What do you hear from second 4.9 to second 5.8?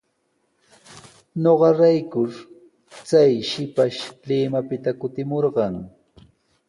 kutimurqan.